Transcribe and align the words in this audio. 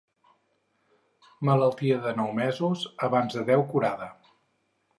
Malaltia 1.49 1.99
de 2.07 2.15
nou 2.21 2.33
mesos, 2.41 2.89
abans 3.09 3.39
de 3.39 3.47
deu 3.51 3.67
curada. 3.75 4.13